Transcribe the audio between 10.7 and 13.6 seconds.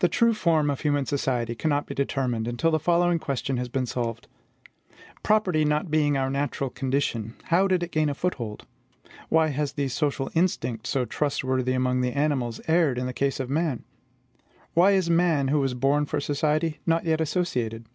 so trustworthy among the animals, erred in the case of